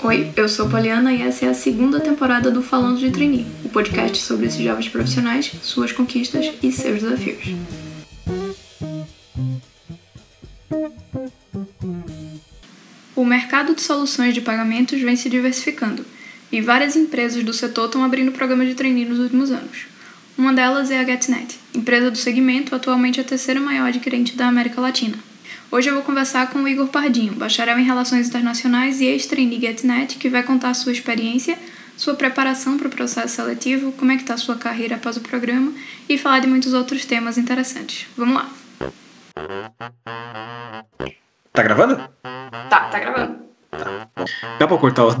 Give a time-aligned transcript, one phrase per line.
[0.00, 3.68] Oi, eu sou Poliana e essa é a segunda temporada do Falando de Trainee, o
[3.68, 7.52] podcast sobre esses jovens profissionais, suas conquistas e seus desafios.
[13.16, 16.06] O mercado de soluções de pagamentos vem se diversificando
[16.52, 19.86] e várias empresas do setor estão abrindo programas de trainee nos últimos anos.
[20.38, 24.80] Uma delas é a GetNet, empresa do segmento, atualmente a terceira maior adquirente da América
[24.80, 25.27] Latina.
[25.70, 30.16] Hoje eu vou conversar com o Igor Pardinho, bacharel em Relações Internacionais e ex-trainee GetNet,
[30.16, 31.58] que vai contar sua experiência,
[31.94, 35.20] sua preparação para o processo seletivo, como é que está a sua carreira após o
[35.20, 35.70] programa
[36.08, 38.06] e falar de muitos outros temas interessantes.
[38.16, 38.50] Vamos lá!
[41.52, 41.96] Tá gravando?
[42.70, 43.38] Tá, tá gravando.
[43.70, 44.08] Tá.
[44.58, 45.10] Dá pra cortar o...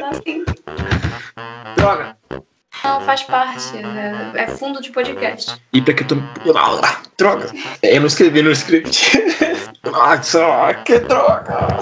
[0.00, 0.44] Tá sim.
[1.76, 2.16] Droga!
[2.86, 3.76] Não, faz parte.
[4.36, 5.60] É, é fundo de podcast.
[5.72, 6.16] E pra que eu tô.
[6.56, 7.50] Ah, droga!
[7.82, 9.18] Eu não escrevi no script.
[9.94, 11.78] Ah, só que droga!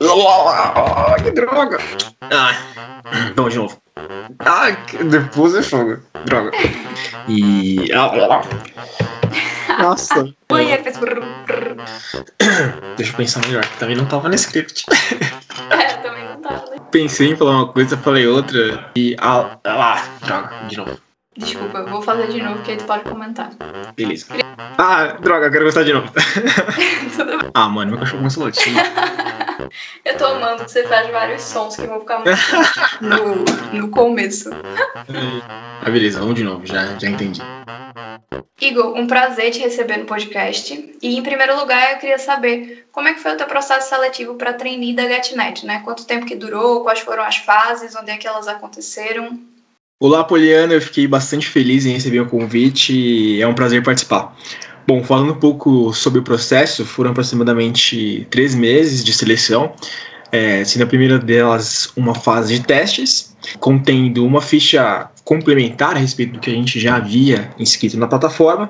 [0.00, 1.78] Ah, que droga!
[2.22, 2.56] Ah,
[3.36, 3.80] vamos de novo.
[4.40, 4.70] Ah,
[5.04, 6.00] depois é fogo.
[6.24, 6.50] Droga.
[7.28, 7.88] E.
[7.92, 8.42] Ah,
[9.80, 10.28] Nossa.
[10.50, 10.98] Oi, é fez
[12.96, 13.64] Deixa eu pensar melhor.
[13.78, 14.86] Também não tava no script.
[15.70, 16.70] É, também não tava.
[16.70, 16.76] né?
[16.90, 18.90] Pensei em falar uma coisa, falei outra.
[18.96, 19.14] E.
[19.20, 20.98] Ah, ah, droga, de novo.
[21.36, 23.50] Desculpa, eu vou fazer de novo que aí tu pode comentar.
[23.96, 24.26] Beleza.
[24.78, 26.10] Ah, droga, eu quero gostar de novo.
[27.16, 27.50] Tudo bem.
[27.54, 28.72] Ah, mano, meu cachorro começou a latir.
[30.04, 32.30] Eu tô amando que você faz vários sons que vão ficar muito
[33.02, 34.50] no, no começo.
[35.82, 37.40] Ah, beleza, vamos de novo, já, já entendi.
[38.60, 40.94] Igor, um prazer te receber no podcast.
[41.02, 44.34] E em primeiro lugar, eu queria saber como é que foi o teu processo seletivo
[44.34, 45.80] para trainee da GetNet, né?
[45.84, 49.38] Quanto tempo que durou, quais foram as fases, onde é que elas aconteceram?
[49.98, 54.36] Olá, Poliana, eu fiquei bastante feliz em receber o convite e é um prazer participar.
[54.86, 59.74] Bom, falando um pouco sobre o processo, foram aproximadamente três meses de seleção,
[60.32, 66.32] é, sendo a primeira delas uma fase de testes, contendo uma ficha complementar a respeito
[66.32, 68.68] do que a gente já havia inscrito na plataforma,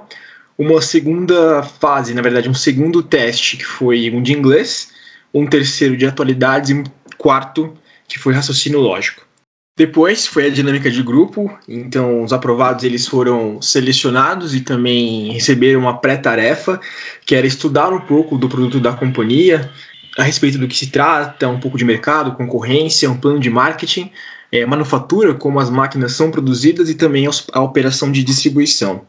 [0.58, 4.90] uma segunda fase, na verdade, um segundo teste que foi um de inglês,
[5.32, 6.84] um terceiro de atualidades e um
[7.16, 7.72] quarto
[8.06, 9.26] que foi raciocínio lógico.
[9.74, 15.80] Depois foi a dinâmica de grupo, então os aprovados eles foram selecionados e também receberam
[15.80, 16.78] uma pré-tarefa,
[17.24, 19.72] que era estudar um pouco do produto da companhia,
[20.18, 24.12] a respeito do que se trata, um pouco de mercado, concorrência, um plano de marketing,
[24.52, 29.02] é, manufatura, como as máquinas são produzidas e também a operação de distribuição.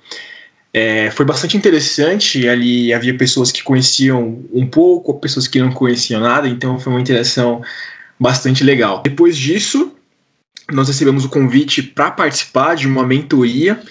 [0.73, 6.21] É, foi bastante interessante, ali havia pessoas que conheciam um pouco, pessoas que não conheciam
[6.21, 7.61] nada, então foi uma interação
[8.17, 9.01] bastante legal.
[9.03, 9.91] Depois disso,
[10.71, 13.81] nós recebemos o convite para participar de uma mentoria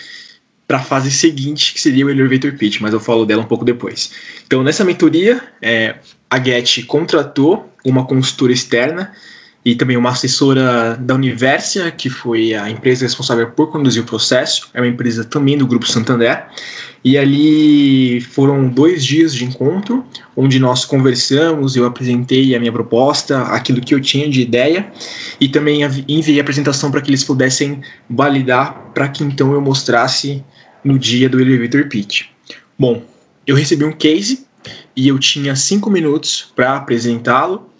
[0.66, 3.64] para a fase seguinte, que seria o Elevator Pitch, mas eu falo dela um pouco
[3.64, 4.12] depois.
[4.46, 5.96] Então, nessa mentoria, é,
[6.30, 9.12] a Get contratou uma consultora externa
[9.64, 14.70] e também uma assessora da Universia, que foi a empresa responsável por conduzir o processo,
[14.72, 16.46] é uma empresa também do Grupo Santander.
[17.04, 20.04] E ali foram dois dias de encontro,
[20.36, 24.90] onde nós conversamos, eu apresentei a minha proposta, aquilo que eu tinha de ideia,
[25.40, 30.42] e também enviei a apresentação para que eles pudessem validar, para que então eu mostrasse
[30.84, 32.24] no dia do Elevator Pitch.
[32.78, 33.02] Bom,
[33.46, 34.46] eu recebi um case
[34.94, 37.70] e eu tinha cinco minutos para apresentá-lo,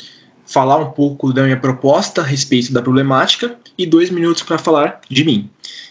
[0.51, 5.01] falar um pouco da minha proposta a respeito da problemática e dois minutos para falar
[5.09, 5.49] de mim.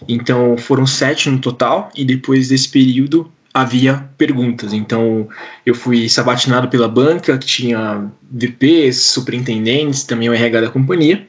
[0.08, 4.74] Então foram sete no total e depois desse período havia perguntas.
[4.74, 5.30] Então
[5.66, 11.26] eu fui sabatinado pela banca, que tinha VPs, superintendentes, também o RH da companhia.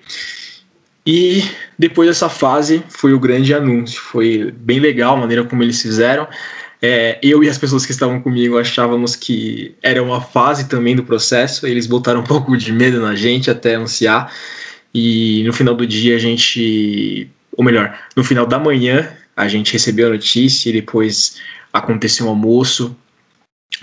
[1.06, 1.42] E
[1.78, 4.00] depois dessa fase foi o grande anúncio.
[4.00, 6.26] Foi bem legal a maneira como eles fizeram.
[6.82, 11.04] É, eu e as pessoas que estavam comigo achávamos que era uma fase também do
[11.04, 11.66] processo.
[11.66, 14.32] Eles botaram um pouco de medo na gente até anunciar.
[14.94, 19.72] E no final do dia a gente, ou melhor, no final da manhã a gente
[19.72, 21.36] recebeu a notícia e depois
[21.72, 22.96] aconteceu um almoço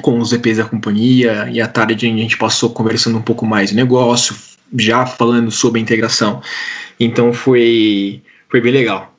[0.02, 3.70] com os EPs da companhia e à tarde a gente passou conversando um pouco mais
[3.70, 4.36] de negócio,
[4.78, 6.42] já falando sobre a integração.
[7.00, 9.17] Então foi, foi bem legal.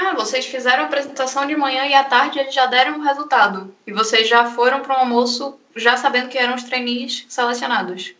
[0.00, 3.74] Ah, vocês fizeram a apresentação de manhã e à tarde eles já deram o resultado.
[3.84, 8.12] E vocês já foram para o almoço já sabendo que eram os trainees selecionados.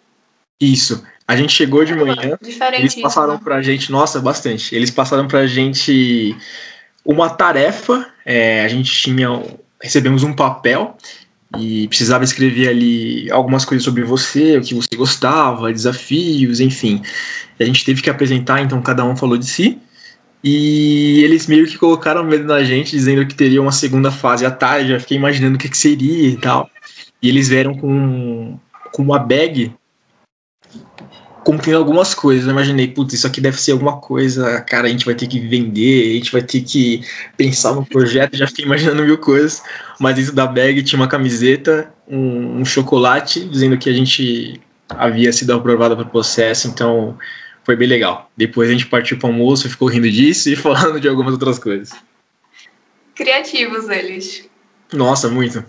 [0.61, 1.05] Isso.
[1.27, 3.41] A gente chegou de manhã, Diferente eles passaram né?
[3.45, 4.75] pra gente, nossa, bastante.
[4.75, 6.37] Eles passaram pra gente
[7.05, 9.41] uma tarefa, é, a gente tinha,
[9.81, 10.97] recebemos um papel
[11.59, 17.03] e precisava escrever ali algumas coisas sobre você, o que você gostava, desafios, enfim.
[17.61, 19.81] A gente teve que apresentar, então cada um falou de si.
[20.43, 24.51] E eles meio que colocaram medo na gente, dizendo que teria uma segunda fase à
[24.51, 24.93] tarde.
[24.93, 26.71] Eu fiquei imaginando o que, que seria e tal.
[27.21, 28.59] E eles vieram com
[28.93, 29.73] com uma bag
[31.45, 32.47] contendo algumas coisas.
[32.47, 35.41] Eu imaginei, putz, isso aqui deve ser alguma coisa, cara, a gente vai ter que
[35.41, 37.03] vender, a gente vai ter que
[37.37, 39.63] pensar no projeto, já fiquei imaginando mil coisas.
[39.99, 45.33] Mas isso da bag tinha uma camiseta, um, um chocolate, dizendo que a gente havia
[45.33, 47.17] sido aprovado para o processo, então
[47.69, 48.31] foi bem legal.
[48.35, 51.59] Depois a gente partiu para o almoço, ficou rindo disso e falando de algumas outras
[51.59, 51.91] coisas.
[53.15, 54.49] Criativos eles.
[54.91, 55.63] Nossa, muito.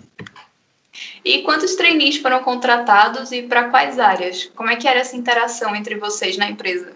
[1.22, 4.50] E quantos trainees foram contratados e para quais áreas?
[4.56, 6.94] Como é que era essa interação entre vocês na empresa?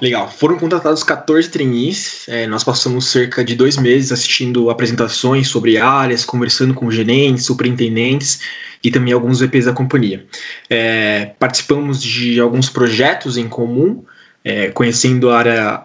[0.00, 0.30] Legal.
[0.30, 2.24] Foram contratados 14 trainees.
[2.28, 8.40] É, nós passamos cerca de dois meses assistindo apresentações sobre áreas, conversando com gerentes, superintendentes
[8.82, 10.26] e também alguns VPs da companhia.
[10.68, 14.04] É, participamos de alguns projetos em comum,
[14.44, 15.82] é, conhecendo a área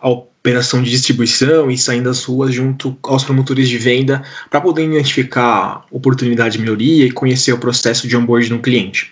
[0.48, 5.86] operação de distribuição e saindo das ruas junto aos promotores de venda para poder identificar
[5.92, 9.12] oportunidade de melhoria e conhecer o processo de onboarding do cliente.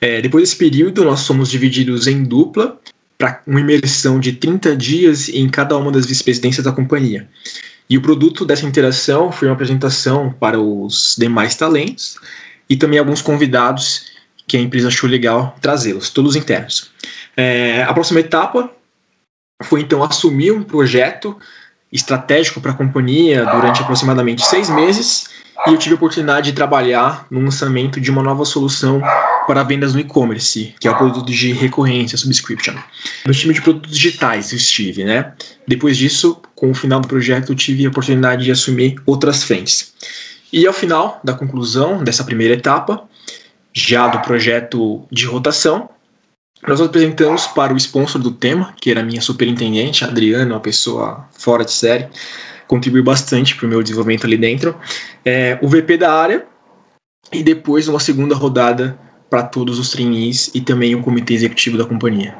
[0.00, 2.78] É, depois desse período, nós somos divididos em dupla
[3.16, 7.26] para uma imersão de 30 dias em cada uma das vice-presidências da companhia.
[7.88, 12.18] E o produto dessa interação foi uma apresentação para os demais talentos
[12.68, 14.15] e também alguns convidados
[14.46, 16.90] que a empresa achou legal trazê-los, todos internos.
[17.36, 18.70] É, a próxima etapa
[19.64, 21.36] foi então assumir um projeto
[21.92, 25.28] estratégico para a companhia durante aproximadamente seis meses
[25.66, 29.00] e eu tive a oportunidade de trabalhar no lançamento de uma nova solução
[29.46, 32.74] para vendas no e-commerce, que é o produto de recorrência, subscription.
[33.24, 35.32] No time de produtos digitais eu estive, né?
[35.66, 39.94] Depois disso, com o final do projeto, eu tive a oportunidade de assumir outras frentes.
[40.52, 43.02] E ao final da conclusão dessa primeira etapa,
[43.76, 45.90] já do projeto de rotação,
[46.66, 50.60] nós apresentamos para o sponsor do tema, que era a minha superintendente, a Adriana, uma
[50.60, 52.08] pessoa fora de série,
[52.66, 54.74] contribuiu bastante para o meu desenvolvimento ali dentro,
[55.22, 56.46] é, o VP da área,
[57.30, 61.84] e depois uma segunda rodada para todos os trainees e também o comitê executivo da
[61.84, 62.34] companhia.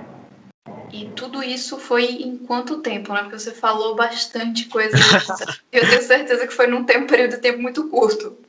[0.90, 3.20] E tudo isso foi em quanto tempo, né?
[3.20, 4.96] Porque você falou bastante coisa.
[5.70, 8.45] eu tenho certeza que foi num tempo, período de tempo muito curto.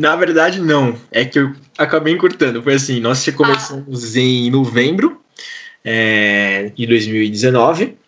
[0.00, 0.96] Na verdade, não.
[1.12, 2.62] É que eu acabei encurtando.
[2.62, 4.18] Foi assim, nós começamos ah.
[4.18, 5.20] em novembro
[5.84, 7.98] é, de 2019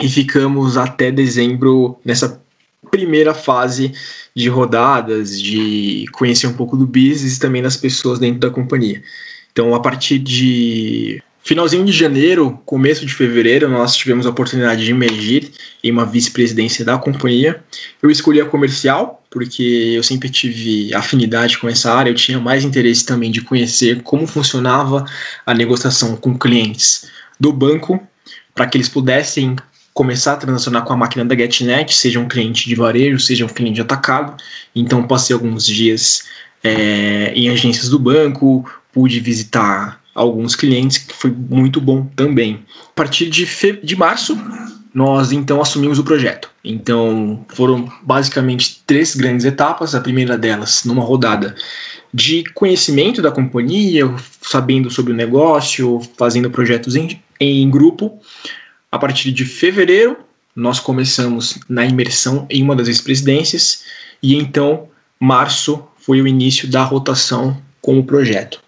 [0.00, 2.40] e ficamos até dezembro nessa
[2.88, 3.92] primeira fase
[4.32, 9.02] de rodadas, de conhecer um pouco do business e também das pessoas dentro da companhia.
[9.50, 14.90] Então, a partir de Finalzinho de janeiro, começo de fevereiro, nós tivemos a oportunidade de
[14.90, 15.50] emergir
[15.82, 17.62] em uma vice-presidência da companhia.
[18.02, 22.64] Eu escolhi a comercial, porque eu sempre tive afinidade com essa área, eu tinha mais
[22.64, 25.04] interesse também de conhecer como funcionava
[25.46, 27.08] a negociação com clientes
[27.40, 28.02] do banco,
[28.54, 29.56] para que eles pudessem
[29.94, 33.48] começar a transacionar com a máquina da GetNet, seja um cliente de varejo, seja um
[33.48, 34.36] cliente atacado.
[34.74, 36.24] Então, passei alguns dias
[36.62, 42.64] é, em agências do banco, pude visitar alguns clientes, que foi muito bom também.
[42.90, 43.78] A partir de, fe...
[43.82, 44.36] de março,
[44.92, 46.50] nós então assumimos o projeto.
[46.64, 49.94] Então foram basicamente três grandes etapas.
[49.94, 51.54] A primeira delas, numa rodada
[52.12, 54.12] de conhecimento da companhia,
[54.42, 58.18] sabendo sobre o negócio, fazendo projetos em, em grupo.
[58.90, 60.16] A partir de fevereiro,
[60.56, 63.84] nós começamos na imersão em uma das vice-presidências,
[64.20, 64.88] e então
[65.20, 68.60] março foi o início da rotação com o projeto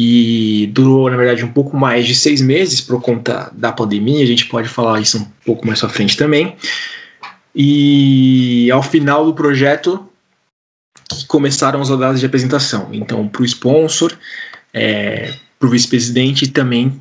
[0.00, 4.22] e durou, na verdade, um pouco mais de seis meses por conta da pandemia.
[4.22, 6.56] A gente pode falar isso um pouco mais à frente também.
[7.52, 10.08] E ao final do projeto,
[11.26, 12.90] começaram as rodadas de apresentação.
[12.92, 14.16] Então, para o sponsor,
[14.72, 17.00] é, para o vice-presidente e também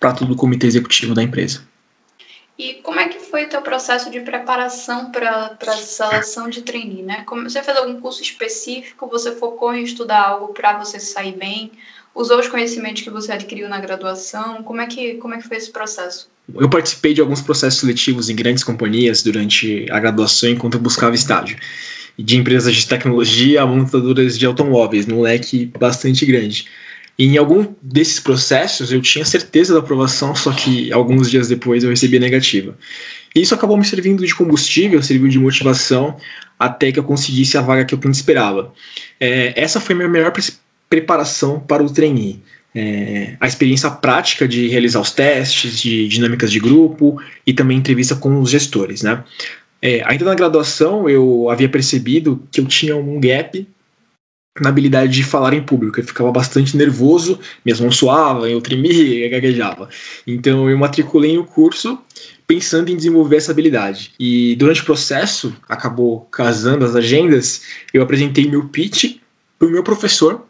[0.00, 1.68] para todo o comitê executivo da empresa.
[2.58, 7.02] E como é que foi o teu processo de preparação para a seleção de trainee,
[7.02, 7.24] né?
[7.26, 9.06] Como, você fez algum curso específico?
[9.08, 11.70] Você focou em estudar algo para você sair bem?
[12.18, 14.62] Usou os conhecimentos que você adquiriu na graduação?
[14.64, 16.28] Como é que, como é que foi esse processo?
[16.52, 21.14] Eu participei de alguns processos seletivos em grandes companhias durante a graduação enquanto eu buscava
[21.14, 21.56] estágio.
[22.18, 26.66] De empresas de tecnologia a montadoras de automóveis, num leque bastante grande.
[27.16, 31.84] E em algum desses processos eu tinha certeza da aprovação, só que alguns dias depois
[31.84, 32.76] eu recebi negativa.
[33.34, 36.16] E isso acabou me servindo de combustível, serviu de motivação
[36.58, 38.72] até que eu conseguisse a vaga que eu esperava.
[39.20, 40.32] É, essa foi minha melhor
[40.88, 42.42] preparação para o trainee.
[42.74, 48.14] É, a experiência prática de realizar os testes, de dinâmicas de grupo e também entrevista
[48.14, 49.02] com os gestores.
[49.02, 49.24] Né?
[49.80, 53.66] É, ainda na graduação, eu havia percebido que eu tinha um gap
[54.60, 56.00] na habilidade de falar em público.
[56.00, 59.88] Eu ficava bastante nervoso, minhas mãos suavam, eu tremia e gaguejava.
[60.26, 61.98] Então eu matriculei um curso
[62.46, 64.12] pensando em desenvolver essa habilidade.
[64.18, 69.18] E durante o processo, acabou casando as agendas, eu apresentei meu pitch
[69.58, 70.47] para o meu professor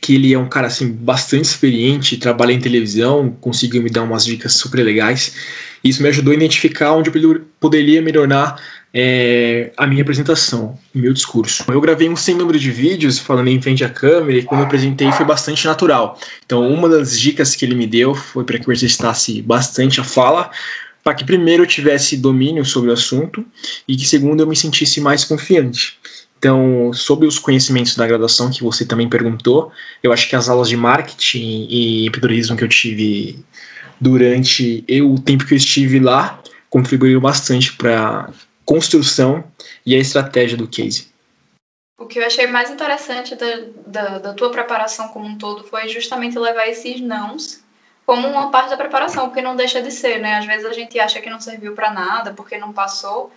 [0.00, 4.24] que ele é um cara assim bastante experiente, trabalha em televisão, conseguiu me dar umas
[4.24, 5.34] dicas super legais.
[5.82, 8.60] Isso me ajudou a identificar onde eu poderia melhorar
[8.92, 11.64] é, a minha apresentação, o meu discurso.
[11.68, 14.66] Eu gravei um sem número de vídeos falando em frente à câmera e quando eu
[14.66, 16.18] apresentei foi bastante natural.
[16.44, 20.04] Então, uma das dicas que ele me deu foi para que eu exercitasse bastante a
[20.04, 20.50] fala,
[21.02, 23.44] para que primeiro eu tivesse domínio sobre o assunto
[23.86, 25.98] e que segundo eu me sentisse mais confiante.
[26.40, 29.70] Então, sobre os conhecimentos da graduação que você também perguntou,
[30.02, 33.44] eu acho que as aulas de marketing e empreendedorismo que eu tive
[34.00, 38.30] durante eu, o tempo que eu estive lá contribuíram bastante para
[38.64, 39.44] construção
[39.84, 41.10] e a estratégia do case.
[41.98, 45.88] O que eu achei mais interessante da, da, da, tua preparação como um todo foi
[45.88, 47.62] justamente levar esses nãos
[48.06, 50.38] como uma parte da preparação, porque não deixa de ser, né?
[50.38, 53.30] Às vezes a gente acha que não serviu para nada, porque não passou,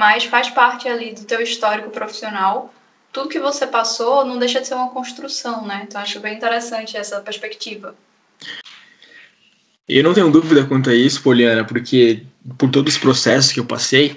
[0.00, 2.72] mas faz parte ali do teu histórico profissional.
[3.12, 5.82] Tudo que você passou não deixa de ser uma construção, né?
[5.86, 7.94] Então acho bem interessante essa perspectiva.
[9.86, 12.22] Eu não tenho dúvida quanto a isso, Poliana, porque
[12.56, 14.16] por todos os processos que eu passei,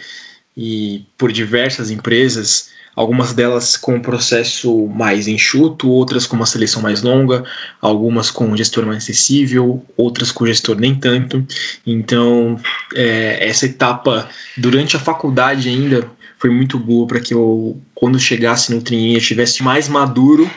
[0.55, 6.81] e por diversas empresas, algumas delas com um processo mais enxuto, outras com uma seleção
[6.81, 7.43] mais longa,
[7.81, 11.45] algumas com um gestor mais acessível, outras com gestor nem tanto.
[11.85, 12.59] Então,
[12.93, 18.73] é, essa etapa durante a faculdade ainda foi muito boa para que eu, quando chegasse
[18.73, 20.49] no eu estivesse mais maduro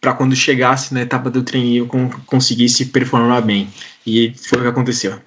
[0.00, 1.86] para quando chegasse na etapa do trainee eu
[2.26, 3.68] conseguisse performar bem.
[4.04, 5.20] E foi o que aconteceu.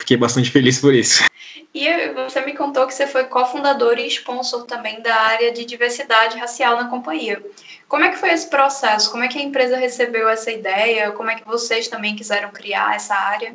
[0.00, 1.27] Fiquei bastante feliz por isso.
[1.74, 6.38] E você me contou que você foi cofundador e sponsor também da área de diversidade
[6.38, 7.42] racial na companhia.
[7.86, 9.10] Como é que foi esse processo?
[9.10, 11.12] Como é que a empresa recebeu essa ideia?
[11.12, 13.54] Como é que vocês também quiseram criar essa área?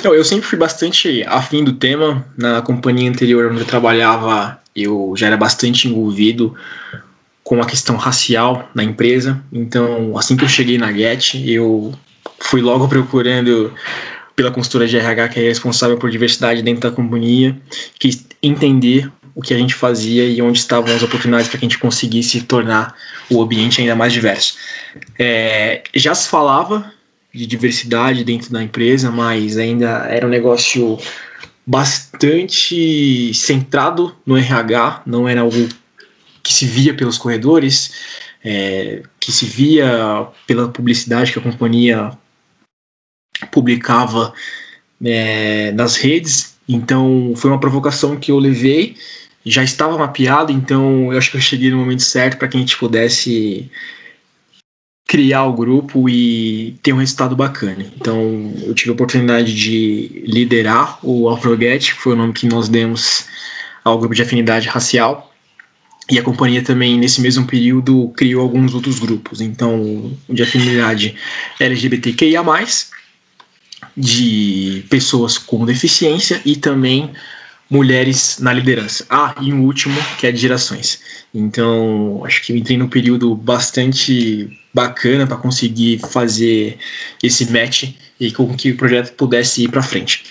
[0.00, 2.26] Então, eu sempre fui bastante afim do tema.
[2.36, 6.56] Na companhia anterior onde eu trabalhava, eu já era bastante envolvido
[7.42, 9.42] com a questão racial na empresa.
[9.52, 11.94] Então, assim que eu cheguei na Get, eu
[12.40, 13.72] fui logo procurando
[14.36, 17.56] pela consultora de RH, que é responsável por diversidade dentro da companhia,
[17.98, 18.10] que
[18.42, 21.78] entender o que a gente fazia e onde estavam as oportunidades para que a gente
[21.78, 22.94] conseguisse tornar
[23.28, 24.56] o ambiente ainda mais diverso.
[25.18, 26.92] É, já se falava
[27.32, 30.98] de diversidade dentro da empresa, mas ainda era um negócio
[31.66, 35.68] bastante centrado no RH, não era algo
[36.42, 37.92] que se via pelos corredores,
[38.44, 42.12] é, que se via pela publicidade que a companhia
[43.50, 44.32] publicava
[45.04, 46.54] é, nas redes.
[46.68, 48.96] Então foi uma provocação que eu levei,
[49.44, 52.60] já estava mapeado, então eu acho que eu cheguei no momento certo para que a
[52.60, 53.70] gente pudesse
[55.06, 57.86] criar o grupo e ter um resultado bacana.
[57.96, 62.68] Então eu tive a oportunidade de liderar o Alfroget, que foi o nome que nós
[62.68, 63.26] demos
[63.84, 65.30] ao grupo de afinidade racial.
[66.10, 69.40] E a companhia também, nesse mesmo período, criou alguns outros grupos.
[69.40, 71.16] Então, de afinidade
[71.58, 72.42] LGBTQIA,
[73.96, 77.10] de pessoas com deficiência e também
[77.70, 79.06] mulheres na liderança.
[79.08, 81.00] Ah, e um último, que é de gerações.
[81.32, 86.78] Então, acho que eu entrei num período bastante bacana para conseguir fazer
[87.22, 90.24] esse match e com que o projeto pudesse ir para frente.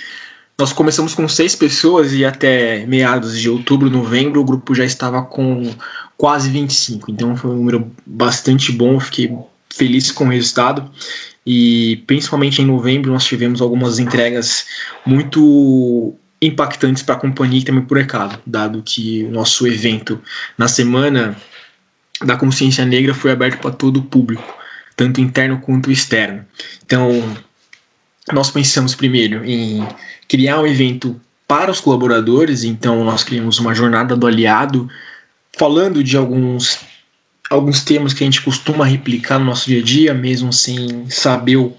[0.57, 5.21] Nós começamos com seis pessoas e até meados de outubro, novembro, o grupo já estava
[5.23, 5.73] com
[6.15, 7.11] quase 25.
[7.11, 9.35] Então foi um número bastante bom, fiquei
[9.69, 10.89] feliz com o resultado
[11.45, 14.65] e principalmente em novembro nós tivemos algumas entregas
[15.05, 20.21] muito impactantes para a companhia e também para o mercado, dado que o nosso evento
[20.57, 21.37] na semana
[22.23, 24.55] da consciência negra foi aberto para todo o público,
[24.95, 26.45] tanto interno quanto externo.
[26.85, 27.09] Então,
[28.31, 29.85] nós pensamos primeiro em
[30.27, 34.89] criar um evento para os colaboradores, então nós criamos uma jornada do aliado,
[35.57, 36.79] falando de alguns
[37.49, 41.57] alguns termos que a gente costuma replicar no nosso dia a dia, mesmo sem saber
[41.57, 41.73] o,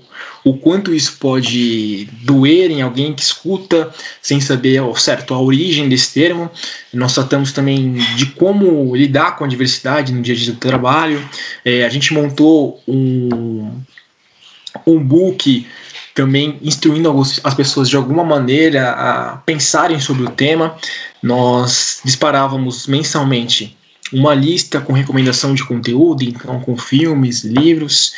[0.44, 3.90] o quanto isso pode doer em alguém que escuta,
[4.20, 6.50] sem saber ao certo a origem desse termo.
[6.92, 11.26] Nós tratamos também de como lidar com a diversidade no dia a dia do trabalho.
[11.64, 13.80] É, a gente montou um,
[14.86, 15.66] um book
[16.14, 17.10] também instruindo
[17.42, 20.76] as pessoas de alguma maneira a pensarem sobre o tema.
[21.22, 23.76] Nós disparávamos mensalmente
[24.14, 28.14] uma lista com recomendação de conteúdo, então com filmes, livros.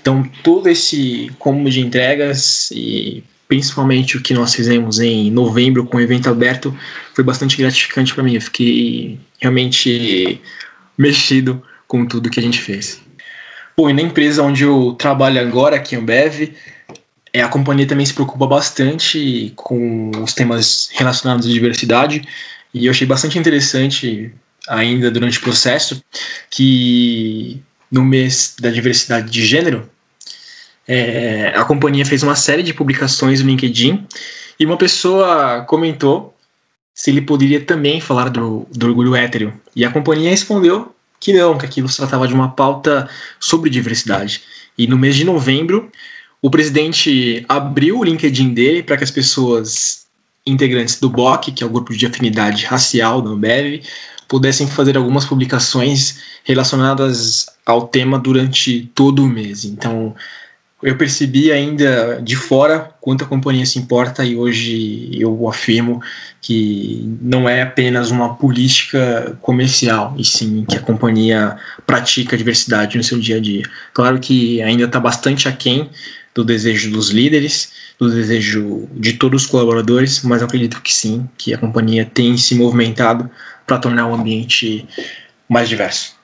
[0.00, 5.96] Então, todo esse combo de entregas e principalmente o que nós fizemos em novembro com
[5.96, 6.76] o evento aberto
[7.14, 8.34] foi bastante gratificante para mim.
[8.34, 10.40] Eu fiquei realmente
[10.96, 13.00] mexido com tudo que a gente fez.
[13.76, 16.52] Bom, e na empresa onde eu trabalho agora, aqui em Ambev,
[17.32, 22.22] é, a companhia também se preocupa bastante com os temas relacionados à diversidade
[22.74, 24.32] e eu achei bastante interessante
[24.70, 26.02] ainda durante o processo,
[26.48, 27.60] que
[27.90, 29.90] no mês da diversidade de gênero,
[30.86, 34.06] é, a companhia fez uma série de publicações no LinkedIn
[34.58, 36.34] e uma pessoa comentou
[36.94, 39.52] se ele poderia também falar do, do orgulho hétero.
[39.74, 43.08] E a companhia respondeu que não, que aquilo se tratava de uma pauta
[43.38, 44.42] sobre diversidade.
[44.76, 45.90] E no mês de novembro,
[46.40, 50.06] o presidente abriu o LinkedIn dele para que as pessoas
[50.46, 53.82] integrantes do BOC, que é o grupo de afinidade racial da Ambev,
[54.30, 59.64] pudessem fazer algumas publicações relacionadas ao tema durante todo o mês.
[59.64, 60.14] Então,
[60.80, 66.00] eu percebi ainda de fora quanto a companhia se importa e hoje eu afirmo
[66.40, 73.02] que não é apenas uma política comercial, e sim que a companhia pratica diversidade no
[73.02, 73.64] seu dia a dia.
[73.92, 75.90] Claro que ainda está bastante aquém
[76.32, 81.28] do desejo dos líderes, do desejo de todos os colaboradores, mas eu acredito que sim,
[81.36, 83.28] que a companhia tem se movimentado
[83.70, 84.84] para tornar o ambiente
[85.48, 86.18] mais diverso.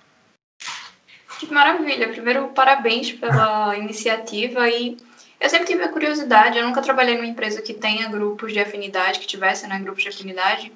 [1.38, 2.08] Que maravilha!
[2.08, 4.96] Primeiro, parabéns pela iniciativa e
[5.38, 9.20] eu sempre tive a curiosidade, eu nunca trabalhei numa empresa que tenha grupos de afinidade,
[9.20, 10.72] que tivesse né, grupos de afinidade,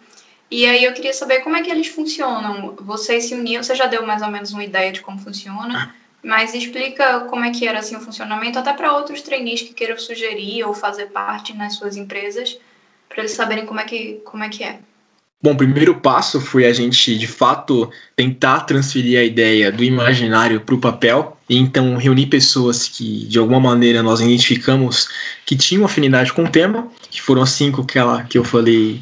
[0.49, 2.77] e aí eu queria saber como é que eles funcionam.
[2.81, 6.55] Vocês se uniam, você já deu mais ou menos uma ideia de como funciona, mas
[6.55, 10.63] explica como é que era assim o funcionamento, até para outros trainees que queiram sugerir
[10.63, 12.57] ou fazer parte nas suas empresas,
[13.09, 14.79] para eles saberem como é que, como é que é.
[15.43, 20.61] Bom, o primeiro passo foi a gente, de fato, tentar transferir a ideia do imaginário
[20.61, 25.09] para o papel e então reunir pessoas que, de alguma maneira, nós identificamos
[25.47, 29.01] que tinham afinidade com o tema, que foram as cinco que, ela, que eu falei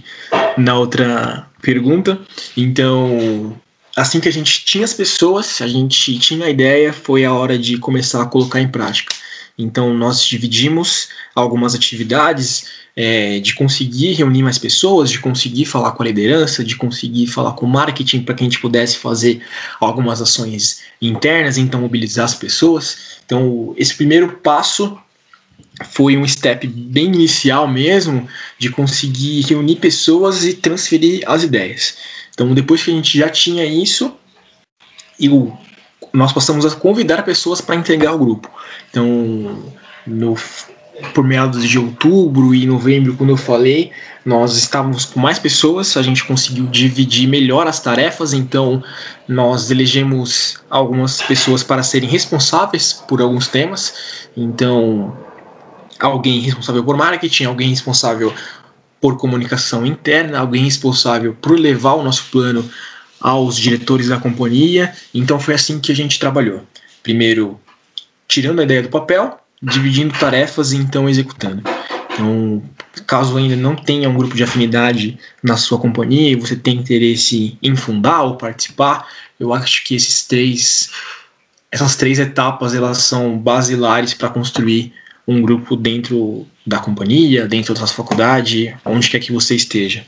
[0.57, 2.21] na outra pergunta.
[2.57, 3.61] Então,
[3.97, 7.59] assim que a gente tinha as pessoas, a gente tinha a ideia, foi a hora
[7.59, 9.12] de começar a colocar em prática.
[9.59, 12.66] Então, nós dividimos algumas atividades
[13.00, 17.52] é, de conseguir reunir mais pessoas, de conseguir falar com a liderança, de conseguir falar
[17.52, 19.40] com o marketing para que a gente pudesse fazer
[19.78, 23.21] algumas ações internas, então mobilizar as pessoas.
[23.25, 24.99] Então, esse primeiro passo
[25.90, 28.26] foi um step bem inicial mesmo
[28.59, 31.99] de conseguir reunir pessoas e transferir as ideias.
[32.34, 34.13] Então, depois que a gente já tinha isso,
[35.21, 35.56] eu,
[36.13, 38.50] nós passamos a convidar pessoas para integrar o grupo.
[38.91, 39.73] Então,
[40.04, 40.37] no,
[41.15, 43.93] por meados de outubro e novembro, quando eu falei,
[44.25, 48.82] nós estávamos com mais pessoas, a gente conseguiu dividir melhor as tarefas, então
[49.26, 54.28] nós elegemos algumas pessoas para serem responsáveis por alguns temas.
[54.37, 55.17] Então,
[55.99, 58.32] alguém responsável por marketing, alguém responsável
[59.00, 62.69] por comunicação interna, alguém responsável por levar o nosso plano
[63.21, 64.93] aos diretores da companhia.
[65.15, 66.63] Então foi assim que a gente trabalhou.
[67.02, 67.58] Primeiro,
[68.26, 71.62] tirando a ideia do papel, dividindo tarefas e então executando.
[72.12, 72.62] Então,
[73.06, 77.56] caso ainda não tenha um grupo de afinidade na sua companhia e você tem interesse
[77.62, 79.06] em fundar ou participar,
[79.38, 80.90] eu acho que esses três,
[81.71, 84.92] essas três etapas elas são basilares para construir
[85.26, 90.04] um grupo dentro da companhia, dentro da sua faculdade, onde quer que você esteja.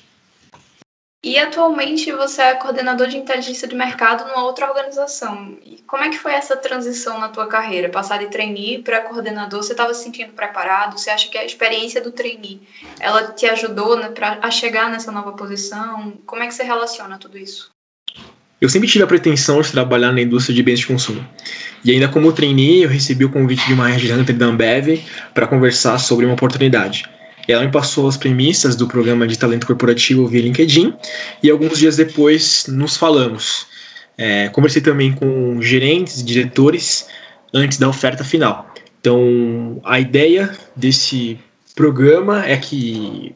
[1.22, 5.54] E atualmente você é coordenador de inteligência de mercado numa outra organização.
[5.62, 7.90] E como é que foi essa transição na tua carreira?
[7.90, 10.98] Passar de trainee para coordenador, você estava se sentindo preparado?
[10.98, 12.62] Você acha que a experiência do trainee,
[12.98, 16.14] ela te ajudou né, pra, a chegar nessa nova posição?
[16.24, 17.68] Como é que você relaciona tudo isso?
[18.58, 21.26] Eu sempre tive a pretensão de trabalhar na indústria de bens de consumo.
[21.84, 25.02] E ainda como trainee, eu recebi o convite de uma headhunter da Ambev
[25.34, 27.04] para conversar sobre uma oportunidade.
[27.48, 30.94] Ela me passou as premissas do programa de talento corporativo via LinkedIn
[31.42, 33.66] e alguns dias depois nos falamos.
[34.16, 37.06] É, conversei também com gerentes, diretores
[37.52, 38.72] antes da oferta final.
[39.00, 41.38] Então, a ideia desse
[41.74, 43.34] programa é que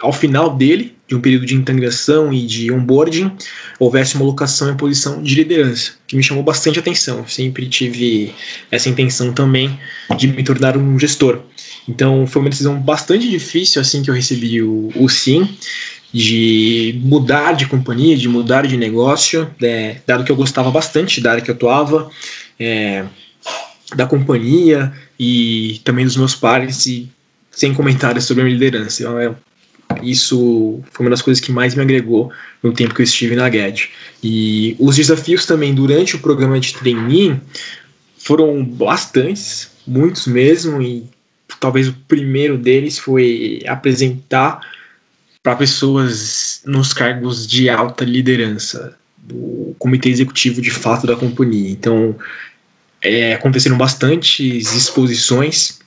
[0.00, 3.32] ao final dele, de um período de integração e de onboarding,
[3.78, 7.18] houvesse uma locação em posição de liderança, que me chamou bastante atenção.
[7.18, 8.34] Eu sempre tive
[8.70, 9.78] essa intenção também
[10.16, 11.40] de me tornar um gestor.
[11.88, 15.48] Então foi uma decisão bastante difícil assim que eu recebi o, o sim
[16.12, 21.32] de mudar de companhia, de mudar de negócio, é, dado que eu gostava bastante da
[21.32, 22.10] área que eu atuava,
[22.58, 23.04] é,
[23.94, 27.08] da companhia e também dos meus pares e
[27.50, 29.02] sem comentários sobre a minha liderança.
[29.02, 29.34] Então, é,
[30.02, 33.50] isso foi uma das coisas que mais me agregou no tempo que eu estive na
[33.50, 33.90] GED.
[34.22, 37.36] E os desafios também durante o programa de trainee
[38.18, 41.04] foram bastantes, muitos mesmo, e
[41.60, 44.60] talvez o primeiro deles foi apresentar
[45.42, 51.70] para pessoas nos cargos de alta liderança do comitê executivo de fato da companhia.
[51.70, 52.16] Então,
[53.02, 55.78] é, aconteceram bastantes exposições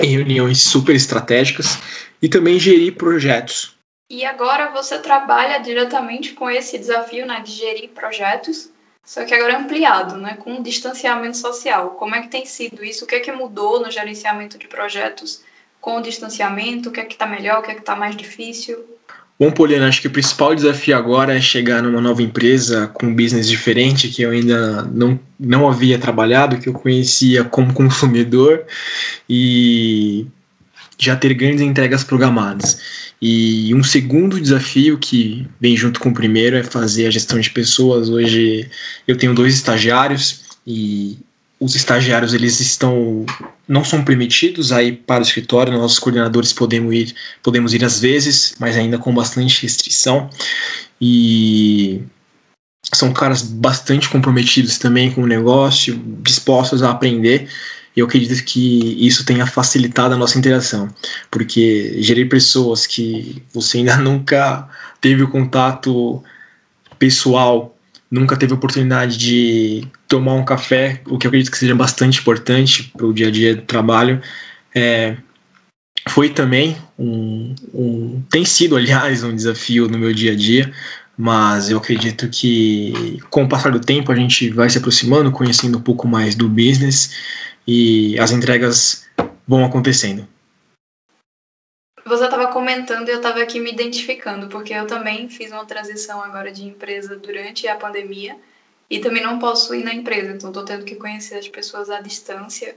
[0.00, 1.78] em reuniões super estratégicas
[2.20, 3.74] e também gerir projetos.
[4.10, 8.70] E agora você trabalha diretamente com esse desafio né, de gerir projetos.
[9.06, 11.90] Só que agora é ampliado, né, com o distanciamento social.
[11.90, 13.04] Como é que tem sido isso?
[13.04, 15.42] O que é que mudou no gerenciamento de projetos
[15.80, 16.88] com o distanciamento?
[16.88, 17.60] O que é que está melhor?
[17.60, 18.84] O que é que está mais difícil?
[19.38, 23.14] Bom, Poliana, acho que o principal desafio agora é chegar numa nova empresa com um
[23.14, 28.64] business diferente que eu ainda não, não havia trabalhado, que eu conhecia como consumidor
[29.28, 30.26] e
[30.98, 32.78] já ter grandes entregas programadas.
[33.20, 37.50] E um segundo desafio que vem junto com o primeiro é fazer a gestão de
[37.50, 38.08] pessoas.
[38.08, 38.68] Hoje
[39.06, 41.18] eu tenho dois estagiários e
[41.58, 43.24] os estagiários eles estão
[43.68, 48.54] não são permitidos aí para o escritório, nós coordenadores podemos ir, podemos ir às vezes,
[48.60, 50.30] mas ainda com bastante restrição.
[51.00, 52.00] E
[52.94, 57.48] são caras bastante comprometidos também com o negócio, dispostos a aprender.
[57.96, 60.88] E eu acredito que isso tenha facilitado a nossa interação,
[61.30, 64.68] porque gerir pessoas que você ainda nunca
[65.00, 66.22] teve o contato
[66.98, 67.76] pessoal
[68.10, 72.92] nunca teve oportunidade de tomar um café, o que eu acredito que seja bastante importante
[72.96, 74.20] para o dia a dia do trabalho.
[74.74, 75.16] É,
[76.08, 80.72] foi também um, um, tem sido aliás um desafio no meu dia a dia
[81.16, 85.78] mas eu acredito que com o passar do tempo a gente vai se aproximando conhecendo
[85.78, 87.10] um pouco mais do business
[87.66, 89.06] e as entregas
[89.46, 90.28] vão acontecendo
[92.06, 96.22] você estava comentando e eu estava aqui me identificando, porque eu também fiz uma transição
[96.22, 98.36] agora de empresa durante a pandemia
[98.88, 102.00] e também não posso ir na empresa, então estou tendo que conhecer as pessoas à
[102.00, 102.76] distância.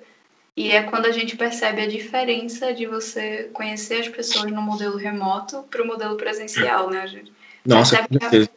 [0.57, 4.97] E é quando a gente percebe a diferença de você conhecer as pessoas no modelo
[4.97, 7.05] remoto para o modelo presencial, né?
[7.05, 7.31] Gente
[7.65, 8.49] Nossa, com certeza.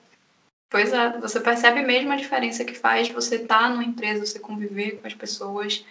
[0.71, 4.39] Pois é, você percebe mesmo a diferença que faz você estar tá numa empresa, você
[4.39, 5.85] conviver com as pessoas.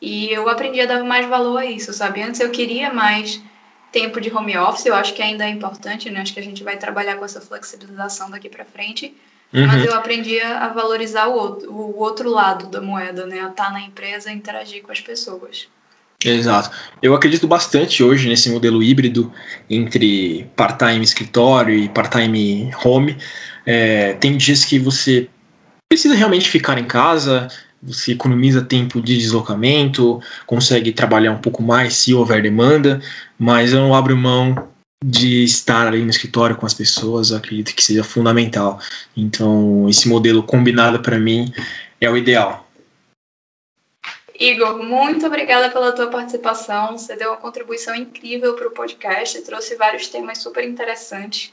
[0.00, 2.22] E eu aprendi a dar mais valor a isso, sabe?
[2.22, 3.42] Antes eu queria mais
[3.90, 6.20] tempo de home office, eu acho que ainda é importante, né?
[6.20, 9.14] Acho que a gente vai trabalhar com essa flexibilização daqui para frente.
[9.52, 9.66] Uhum.
[9.66, 13.40] Mas eu aprendi a valorizar o outro, o outro lado da moeda, né?
[13.40, 15.68] A estar na empresa e interagir com as pessoas.
[16.24, 16.70] Exato.
[17.02, 19.32] Eu acredito bastante hoje nesse modelo híbrido
[19.68, 23.16] entre part-time escritório e part-time home.
[23.64, 25.28] É, tem dias que você
[25.88, 27.48] precisa realmente ficar em casa,
[27.82, 33.00] você economiza tempo de deslocamento, consegue trabalhar um pouco mais se houver demanda,
[33.38, 34.68] mas eu não abro mão
[35.02, 38.78] de estar ali no escritório com as pessoas, acredito que seja fundamental.
[39.16, 41.50] Então, esse modelo combinado para mim
[41.98, 42.69] é o ideal.
[44.40, 46.96] Igor, muito obrigada pela tua participação.
[46.96, 51.52] Você deu uma contribuição incrível para o podcast, trouxe vários temas super interessantes.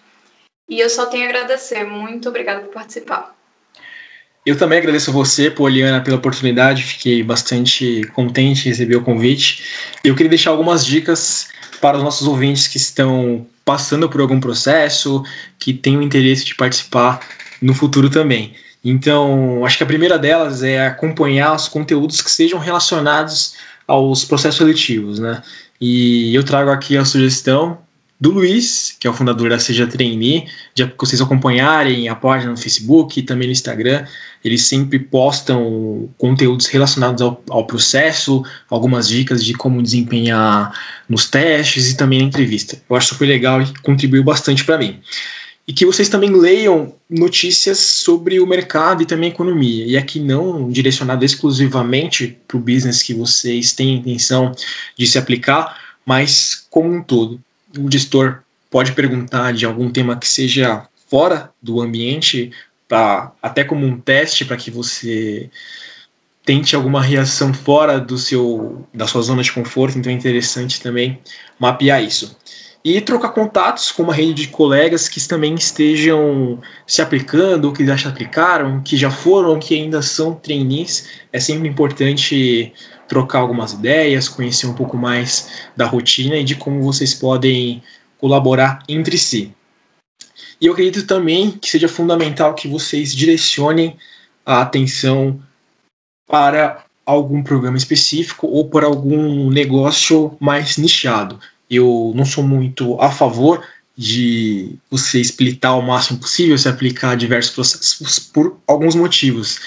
[0.69, 1.83] E eu só tenho a agradecer.
[1.83, 3.35] Muito obrigada por participar.
[4.45, 6.81] Eu também agradeço a você, Poliana, pela oportunidade.
[6.83, 9.65] Fiquei bastante contente de receber o convite.
[10.01, 11.49] Eu queria deixar algumas dicas
[11.81, 15.21] para os nossos ouvintes que estão passando por algum processo,
[15.59, 17.19] que têm o interesse de participar
[17.61, 18.55] no futuro também.
[18.89, 24.57] Então, acho que a primeira delas é acompanhar os conteúdos que sejam relacionados aos processos
[24.57, 25.41] seletivos, né?
[25.79, 27.79] E eu trago aqui a sugestão
[28.17, 32.57] do Luiz, que é o fundador da Seja Trainee, de vocês acompanharem a página no
[32.57, 34.05] Facebook e também no Instagram.
[34.41, 40.71] Eles sempre postam conteúdos relacionados ao, ao processo, algumas dicas de como desempenhar
[41.09, 42.81] nos testes e também na entrevista.
[42.89, 45.01] Eu acho super legal e contribuiu bastante para mim.
[45.67, 49.85] E que vocês também leiam notícias sobre o mercado e também a economia.
[49.85, 54.53] E aqui não direcionado exclusivamente para o business que vocês têm a intenção
[54.97, 57.39] de se aplicar, mas como um todo
[57.77, 62.51] o gestor pode perguntar de algum tema que seja fora do ambiente,
[62.87, 65.49] pra, até como um teste para que você
[66.45, 71.19] tente alguma reação fora do seu da sua zona de conforto, então é interessante também
[71.59, 72.37] mapear isso.
[72.83, 77.97] E trocar contatos com uma rede de colegas que também estejam se aplicando, que já
[77.97, 81.09] se aplicaram, que já foram, que ainda são trainees.
[81.33, 82.73] É sempre importante
[83.07, 87.83] trocar algumas ideias, conhecer um pouco mais da rotina e de como vocês podem
[88.17, 89.53] colaborar entre si.
[90.59, 93.97] E eu acredito também que seja fundamental que vocês direcionem
[94.45, 95.39] a atenção
[96.27, 101.39] para algum programa específico ou para algum negócio mais nichado.
[101.69, 103.63] Eu não sou muito a favor
[103.97, 109.59] de você splitar o máximo possível, se aplicar a diversos processos por alguns motivos.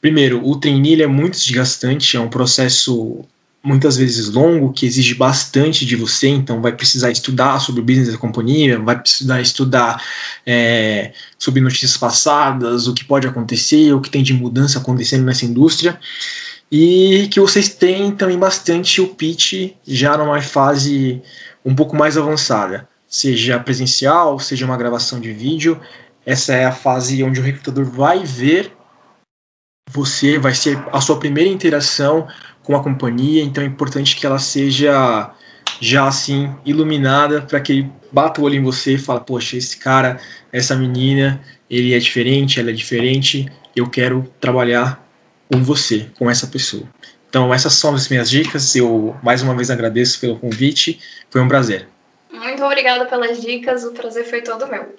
[0.00, 3.24] Primeiro, o trainee é muito desgastante, é um processo
[3.66, 8.12] muitas vezes longo, que exige bastante de você, então vai precisar estudar sobre o business
[8.12, 10.00] da companhia, vai precisar estudar
[10.46, 15.44] é, sobre notícias passadas, o que pode acontecer, o que tem de mudança acontecendo nessa
[15.44, 15.98] indústria,
[16.70, 21.22] e que vocês têm também bastante o pitch já numa fase
[21.64, 25.80] um pouco mais avançada, seja presencial, seja uma gravação de vídeo,
[26.24, 28.76] essa é a fase onde o recrutador vai ver
[29.90, 32.26] você vai ser a sua primeira interação
[32.62, 35.32] com a companhia, então é importante que ela seja
[35.80, 39.76] já assim iluminada para que ele bata o olho em você e fala, poxa, esse
[39.76, 40.18] cara,
[40.52, 45.05] essa menina, ele é diferente, ela é diferente, eu quero trabalhar
[45.50, 46.84] com você, com essa pessoa.
[47.28, 51.48] Então essas são as minhas dicas, eu mais uma vez agradeço pelo convite, foi um
[51.48, 51.88] prazer.
[52.32, 54.94] Muito obrigada pelas dicas, o prazer foi todo meu.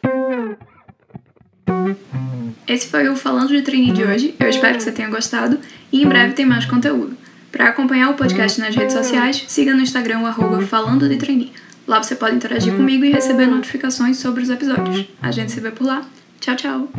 [2.67, 5.59] Esse foi o Falando de Trainee de hoje, eu espero que você tenha gostado
[5.91, 7.17] e em breve tem mais conteúdo.
[7.51, 11.53] Para acompanhar o podcast nas redes sociais, siga no Instagram o arroba Falando de Trainee.
[11.87, 15.07] Lá você pode interagir comigo e receber notificações sobre os episódios.
[15.21, 16.05] A gente se vê por lá.
[16.41, 16.89] Tchau, tchau!